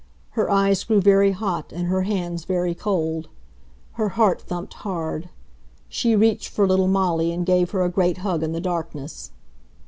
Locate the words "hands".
2.01-2.43